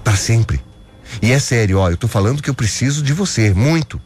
Para 0.02 0.16
sempre. 0.16 0.60
E 1.20 1.30
é 1.30 1.38
sério, 1.38 1.78
ó, 1.78 1.90
eu 1.90 1.96
tô 1.96 2.08
falando 2.08 2.42
que 2.42 2.50
eu 2.50 2.54
preciso 2.54 3.02
de 3.02 3.12
você, 3.12 3.52
muito. 3.52 4.00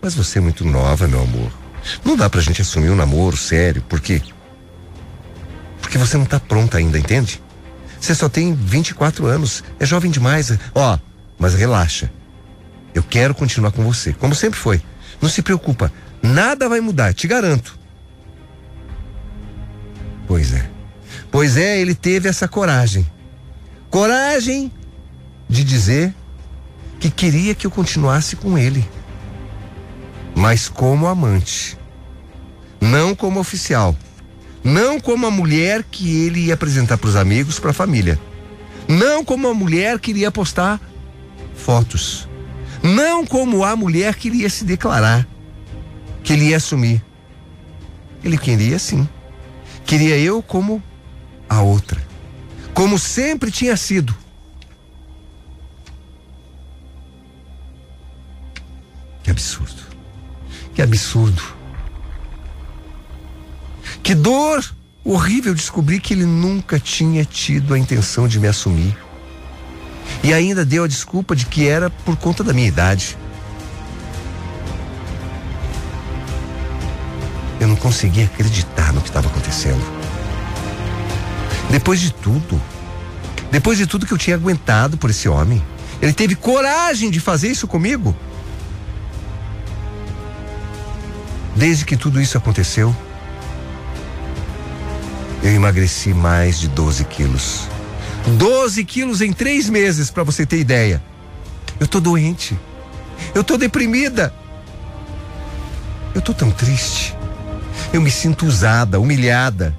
Mas 0.00 0.14
você 0.14 0.38
é 0.38 0.42
muito 0.42 0.64
nova, 0.64 1.06
meu 1.06 1.22
amor. 1.22 1.63
Não 2.04 2.16
dá 2.16 2.28
pra 2.30 2.40
gente 2.40 2.62
assumir 2.62 2.90
um 2.90 2.96
namoro 2.96 3.36
sério, 3.36 3.82
por 3.82 4.00
quê? 4.00 4.22
Porque 5.80 5.98
você 5.98 6.16
não 6.16 6.24
tá 6.24 6.40
pronta 6.40 6.78
ainda, 6.78 6.98
entende? 6.98 7.42
Você 8.00 8.14
só 8.14 8.28
tem 8.28 8.54
24 8.54 9.26
anos, 9.26 9.64
é 9.78 9.86
jovem 9.86 10.10
demais. 10.10 10.52
Ó, 10.74 10.98
mas 11.38 11.54
relaxa. 11.54 12.10
Eu 12.94 13.02
quero 13.02 13.34
continuar 13.34 13.72
com 13.72 13.82
você, 13.82 14.12
como 14.12 14.34
sempre 14.34 14.58
foi. 14.58 14.82
Não 15.20 15.28
se 15.28 15.42
preocupa, 15.42 15.92
nada 16.22 16.68
vai 16.68 16.80
mudar, 16.80 17.12
te 17.12 17.26
garanto. 17.26 17.78
Pois 20.26 20.52
é. 20.52 20.68
Pois 21.30 21.56
é, 21.56 21.80
ele 21.80 21.94
teve 21.94 22.28
essa 22.28 22.46
coragem. 22.46 23.06
Coragem 23.90 24.70
de 25.48 25.64
dizer 25.64 26.14
que 27.00 27.10
queria 27.10 27.54
que 27.54 27.66
eu 27.66 27.70
continuasse 27.70 28.36
com 28.36 28.56
ele. 28.56 28.88
Mas 30.34 30.68
como 30.68 31.06
amante. 31.06 31.78
Não 32.80 33.14
como 33.14 33.40
oficial. 33.40 33.96
Não 34.62 34.98
como 34.98 35.26
a 35.26 35.30
mulher 35.30 35.82
que 35.82 36.24
ele 36.24 36.46
ia 36.46 36.54
apresentar 36.54 36.98
para 36.98 37.08
os 37.08 37.16
amigos, 37.16 37.58
para 37.58 37.70
a 37.70 37.74
família. 37.74 38.18
Não 38.88 39.24
como 39.24 39.48
a 39.48 39.54
mulher 39.54 39.98
que 39.98 40.10
iria 40.10 40.30
postar 40.30 40.80
fotos. 41.54 42.28
Não 42.82 43.26
como 43.26 43.64
a 43.64 43.74
mulher 43.76 44.14
que 44.14 44.28
iria 44.28 44.50
se 44.50 44.64
declarar, 44.64 45.26
que 46.22 46.32
ele 46.32 46.48
ia 46.48 46.56
assumir. 46.56 47.02
Ele 48.22 48.36
queria 48.36 48.78
sim. 48.78 49.08
Queria 49.86 50.18
eu 50.18 50.42
como 50.42 50.82
a 51.48 51.60
outra. 51.62 52.02
Como 52.72 52.98
sempre 52.98 53.50
tinha 53.50 53.76
sido. 53.76 54.14
Que 59.22 59.30
absurdo. 59.30 59.83
Que 60.74 60.82
absurdo. 60.82 61.42
Que 64.02 64.14
dor 64.14 64.64
horrível 65.04 65.54
descobrir 65.54 66.00
que 66.00 66.14
ele 66.14 66.24
nunca 66.24 66.80
tinha 66.80 67.24
tido 67.24 67.74
a 67.74 67.78
intenção 67.78 68.26
de 68.26 68.40
me 68.40 68.48
assumir. 68.48 68.96
E 70.22 70.32
ainda 70.32 70.64
deu 70.64 70.84
a 70.84 70.88
desculpa 70.88 71.36
de 71.36 71.46
que 71.46 71.68
era 71.68 71.90
por 71.90 72.16
conta 72.16 72.42
da 72.42 72.52
minha 72.52 72.68
idade. 72.68 73.16
Eu 77.60 77.68
não 77.68 77.76
conseguia 77.76 78.24
acreditar 78.24 78.92
no 78.92 79.00
que 79.00 79.08
estava 79.08 79.28
acontecendo. 79.28 79.82
Depois 81.70 82.00
de 82.00 82.12
tudo, 82.12 82.60
depois 83.50 83.78
de 83.78 83.86
tudo 83.86 84.06
que 84.06 84.12
eu 84.12 84.18
tinha 84.18 84.36
aguentado 84.36 84.96
por 84.96 85.10
esse 85.10 85.28
homem, 85.28 85.62
ele 86.00 86.12
teve 86.12 86.34
coragem 86.34 87.10
de 87.10 87.20
fazer 87.20 87.48
isso 87.48 87.66
comigo. 87.66 88.14
Desde 91.64 91.86
que 91.86 91.96
tudo 91.96 92.20
isso 92.20 92.36
aconteceu, 92.36 92.94
eu 95.42 95.50
emagreci 95.50 96.12
mais 96.12 96.60
de 96.60 96.68
12 96.68 97.06
quilos. 97.06 97.66
12 98.36 98.84
quilos 98.84 99.22
em 99.22 99.32
três 99.32 99.70
meses, 99.70 100.10
para 100.10 100.22
você 100.22 100.44
ter 100.44 100.58
ideia. 100.58 101.02
Eu 101.80 101.88
tô 101.88 102.00
doente. 102.00 102.54
Eu 103.34 103.42
tô 103.42 103.56
deprimida. 103.56 104.30
Eu 106.14 106.20
tô 106.20 106.34
tão 106.34 106.50
triste. 106.50 107.16
Eu 107.94 108.02
me 108.02 108.10
sinto 108.10 108.44
usada, 108.44 109.00
humilhada. 109.00 109.74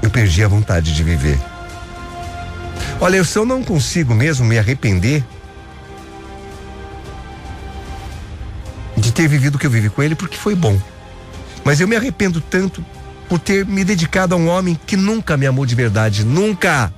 Eu 0.00 0.08
perdi 0.08 0.42
a 0.42 0.48
vontade 0.48 0.94
de 0.94 1.04
viver. 1.04 1.38
Olha, 2.98 3.22
se 3.24 3.38
eu 3.38 3.44
não 3.44 3.62
consigo 3.62 4.14
mesmo 4.14 4.46
me 4.46 4.58
arrepender 4.58 5.22
ter 9.18 9.26
vivido 9.26 9.56
o 9.56 9.58
que 9.58 9.66
eu 9.66 9.70
vivi 9.70 9.90
com 9.90 10.00
ele, 10.00 10.14
porque 10.14 10.36
foi 10.36 10.54
bom. 10.54 10.80
Mas 11.64 11.80
eu 11.80 11.88
me 11.88 11.96
arrependo 11.96 12.40
tanto 12.40 12.86
por 13.28 13.40
ter 13.40 13.66
me 13.66 13.82
dedicado 13.82 14.32
a 14.32 14.38
um 14.38 14.46
homem 14.46 14.78
que 14.86 14.96
nunca 14.96 15.36
me 15.36 15.44
amou 15.44 15.66
de 15.66 15.74
verdade. 15.74 16.24
Nunca! 16.24 16.94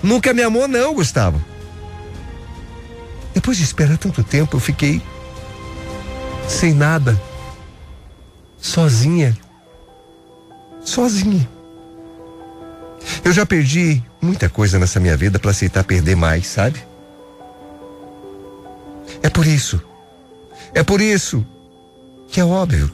Nunca 0.00 0.32
me 0.32 0.40
amou, 0.40 0.68
não, 0.68 0.94
Gustavo. 0.94 1.42
Depois 3.34 3.56
de 3.56 3.64
esperar 3.64 3.98
tanto 3.98 4.22
tempo, 4.22 4.56
eu 4.56 4.60
fiquei 4.60 5.02
sem 6.46 6.72
nada, 6.72 7.20
sozinha. 8.60 9.36
Sozinha. 10.84 11.48
Eu 13.24 13.32
já 13.32 13.44
perdi 13.44 14.00
muita 14.20 14.48
coisa 14.48 14.78
nessa 14.78 15.00
minha 15.00 15.16
vida 15.16 15.40
para 15.40 15.50
aceitar 15.50 15.82
perder 15.82 16.14
mais, 16.14 16.46
sabe? 16.46 16.80
É 19.24 19.28
por 19.28 19.44
isso. 19.44 19.82
É 20.74 20.82
por 20.82 21.00
isso 21.00 21.46
que 22.28 22.40
é 22.40 22.44
óbvio 22.44 22.90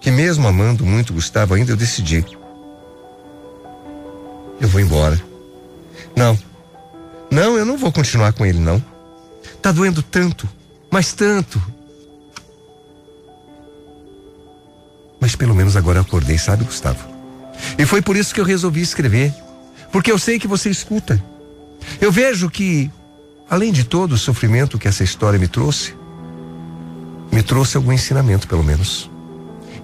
que 0.00 0.10
mesmo 0.10 0.48
amando 0.48 0.84
muito 0.86 1.12
Gustavo 1.12 1.54
ainda 1.54 1.72
eu 1.72 1.76
decidi. 1.76 2.24
Eu 4.60 4.68
vou 4.68 4.80
embora. 4.80 5.20
Não. 6.16 6.38
Não, 7.30 7.56
eu 7.56 7.64
não 7.64 7.76
vou 7.76 7.92
continuar 7.92 8.32
com 8.32 8.44
ele 8.44 8.58
não. 8.58 8.82
Tá 9.60 9.72
doendo 9.72 10.02
tanto, 10.02 10.48
mas 10.90 11.12
tanto. 11.12 11.62
Mas 15.20 15.36
pelo 15.36 15.54
menos 15.54 15.76
agora 15.76 15.98
eu 15.98 16.02
acordei, 16.02 16.38
sabe, 16.38 16.64
Gustavo? 16.64 17.06
E 17.78 17.84
foi 17.84 18.00
por 18.00 18.16
isso 18.16 18.34
que 18.34 18.40
eu 18.40 18.44
resolvi 18.44 18.80
escrever. 18.80 19.34
Porque 19.92 20.10
eu 20.10 20.18
sei 20.18 20.38
que 20.38 20.48
você 20.48 20.70
escuta. 20.70 21.22
Eu 22.00 22.10
vejo 22.10 22.48
que, 22.48 22.90
além 23.48 23.72
de 23.72 23.84
todo 23.84 24.12
o 24.12 24.18
sofrimento 24.18 24.78
que 24.78 24.88
essa 24.88 25.04
história 25.04 25.38
me 25.38 25.48
trouxe, 25.48 25.94
me 27.32 27.42
trouxe 27.42 27.76
algum 27.76 27.92
ensinamento, 27.92 28.48
pelo 28.48 28.64
menos. 28.64 29.10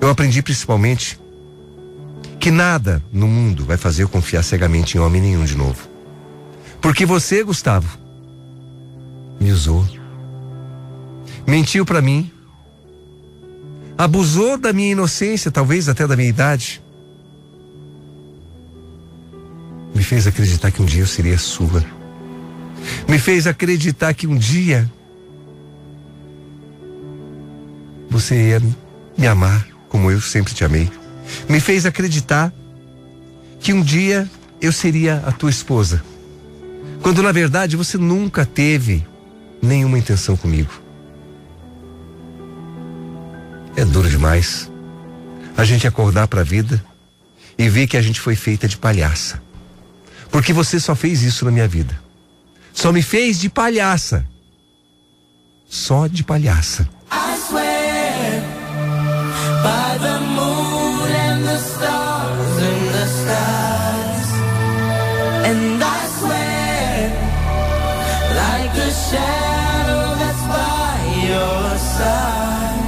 Eu 0.00 0.11
aprendi 0.11 0.42
principalmente 0.42 1.18
que 2.38 2.50
nada 2.50 3.02
no 3.12 3.26
mundo 3.26 3.64
vai 3.64 3.76
fazer 3.76 4.02
eu 4.02 4.09
confiar 4.09 4.42
cegamente 4.42 4.96
em 4.96 5.00
homem 5.00 5.20
nenhum 5.22 5.44
de 5.44 5.56
novo. 5.56 5.88
Porque 6.80 7.06
você, 7.06 7.42
Gustavo, 7.42 7.98
me 9.40 9.50
usou, 9.50 9.87
mentiu 11.46 11.85
para 11.85 12.02
mim, 12.02 12.30
abusou 13.96 14.59
da 14.59 14.72
minha 14.72 14.92
inocência, 14.92 15.50
talvez 15.50 15.88
até 15.88 16.06
da 16.06 16.16
minha 16.16 16.28
idade. 16.28 16.82
Me 19.94 20.02
fez 20.02 20.26
acreditar 20.26 20.70
que 20.70 20.82
um 20.82 20.85
dia 20.85 21.02
eu 21.02 21.06
seria 21.06 21.38
sua. 21.38 21.85
Me 23.09 23.18
fez 23.18 23.46
acreditar 23.46 24.12
que 24.14 24.26
um 24.26 24.37
dia 24.37 24.90
você 28.18 28.48
ia 28.48 28.62
me 29.18 29.26
amar 29.26 29.66
como 29.90 30.11
eu 30.11 30.22
sempre 30.22 30.55
te 30.55 30.64
amei. 30.64 30.90
Me 31.48 31.61
fez 31.61 31.85
acreditar 31.85 32.50
que 33.61 33.74
um 33.74 33.83
dia 33.83 34.29
eu 34.59 34.72
seria 34.72 35.22
a 35.26 35.33
tua 35.33 35.50
esposa. 35.50 36.02
Quando 37.02 37.22
na 37.22 37.31
verdade 37.31 37.76
você 37.76 37.98
nunca 37.98 38.46
teve 38.46 39.07
nenhuma 39.61 39.98
intenção 39.98 40.35
comigo. 40.35 40.72
É 43.76 43.85
duro 43.85 44.09
demais 44.09 44.70
a 45.55 45.64
gente 45.64 45.87
acordar 45.87 46.26
para 46.26 46.40
a 46.40 46.44
vida 46.44 46.83
e 47.59 47.68
ver 47.68 47.87
que 47.87 47.98
a 47.98 48.02
gente 48.02 48.18
foi 48.18 48.35
feita 48.35 48.66
de 48.66 48.79
palhaça. 48.79 49.42
Porque 50.31 50.55
você 50.55 50.81
só 50.81 50.94
fez 50.94 51.22
isso 51.22 51.44
na 51.44 51.50
minha 51.50 51.68
vida. 51.68 52.00
Só 52.72 52.92
me 52.92 53.02
fez 53.02 53.38
de 53.38 53.50
palhaça. 53.50 54.26
Só 55.66 56.07
de 56.07 56.24
palhaça. 56.24 56.95
By 59.66 59.90
the 60.07 60.18
moon 60.38 61.11
and 61.26 61.40
the 61.50 61.59
stars 61.59 62.57
the. 62.70 64.29
And 65.50 65.83
I 65.96 66.00
swear 66.18 66.94
like 68.42 68.72
shadow 69.11 70.05
that's 70.22 70.44
by 70.55 70.94
your 71.31 71.64
side. 71.94 72.85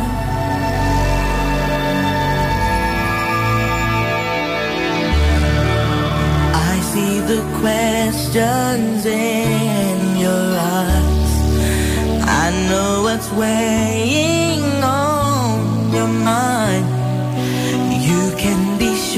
I 6.70 6.74
see 6.92 7.14
the 7.32 7.42
questions 7.62 9.00
in 9.04 9.98
your 10.24 10.46
eyes. 10.78 11.34
I 12.42 12.46
know 12.68 12.90
what's 13.06 13.30
weighing 13.32 14.37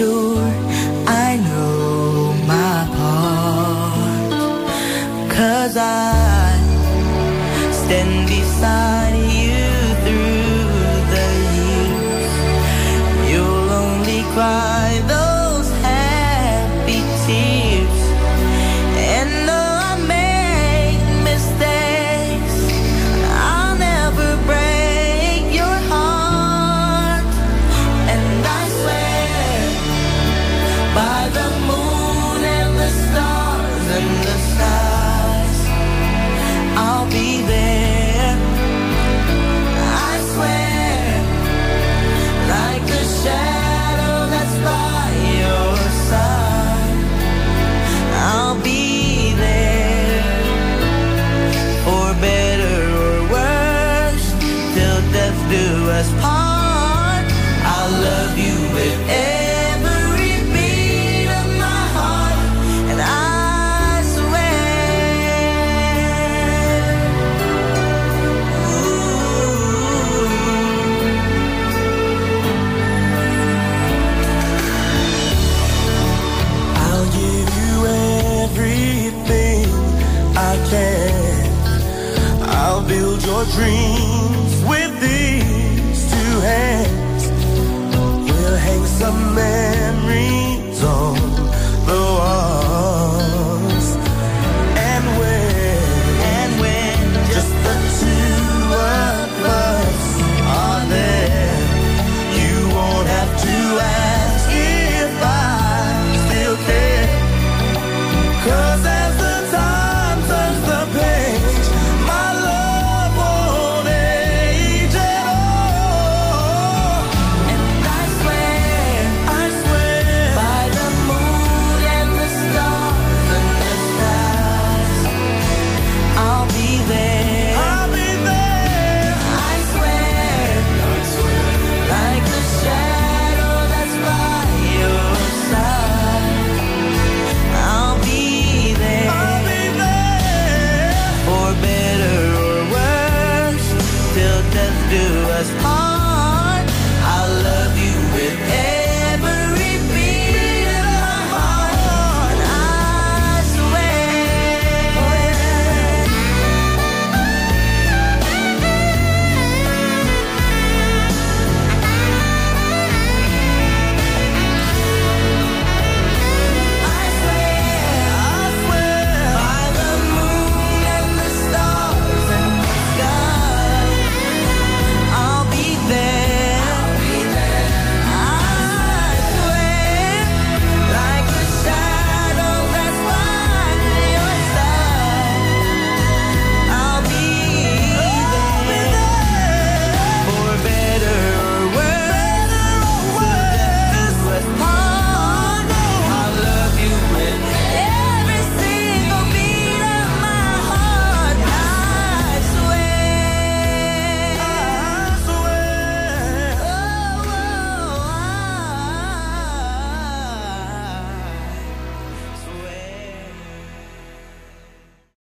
you. 0.00 0.29